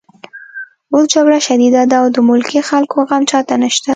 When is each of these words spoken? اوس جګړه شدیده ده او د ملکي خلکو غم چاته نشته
اوس 0.93 1.05
جګړه 1.13 1.39
شدیده 1.47 1.83
ده 1.91 1.95
او 2.01 2.07
د 2.15 2.17
ملکي 2.29 2.59
خلکو 2.69 2.95
غم 3.09 3.23
چاته 3.29 3.55
نشته 3.63 3.89